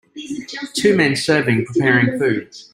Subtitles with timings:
[0.73, 2.49] two men serving preparing food.